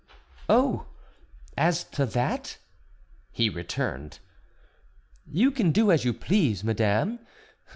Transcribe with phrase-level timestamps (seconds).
[0.49, 0.87] "Oh,
[1.55, 2.57] as to that,"
[3.29, 4.17] he returned,
[5.31, 7.19] "you can do as you please, madame.